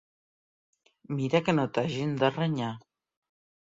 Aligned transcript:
Mira 1.19 1.43
que 1.51 1.57
no 1.59 1.69
t'hagin 1.79 2.19
de 2.25 2.35
renyar. 2.35 2.77